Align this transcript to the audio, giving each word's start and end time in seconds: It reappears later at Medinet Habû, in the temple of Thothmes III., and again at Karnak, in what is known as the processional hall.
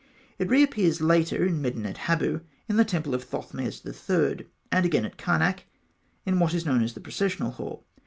It 0.39 0.49
reappears 0.49 0.99
later 0.99 1.45
at 1.45 1.53
Medinet 1.53 1.95
Habû, 2.07 2.41
in 2.67 2.77
the 2.77 2.83
temple 2.83 3.13
of 3.13 3.23
Thothmes 3.23 3.85
III., 3.85 4.47
and 4.71 4.83
again 4.83 5.05
at 5.05 5.19
Karnak, 5.19 5.65
in 6.25 6.39
what 6.39 6.55
is 6.55 6.65
known 6.65 6.81
as 6.81 6.95
the 6.95 6.99
processional 7.01 7.51
hall. 7.51 7.85